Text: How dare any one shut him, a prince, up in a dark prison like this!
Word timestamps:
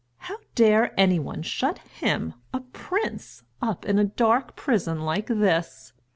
How 0.17 0.37
dare 0.55 0.99
any 0.99 1.19
one 1.19 1.43
shut 1.43 1.77
him, 1.77 2.33
a 2.55 2.59
prince, 2.61 3.43
up 3.61 3.85
in 3.85 3.99
a 3.99 4.03
dark 4.03 4.55
prison 4.55 5.01
like 5.01 5.27
this! 5.27 5.93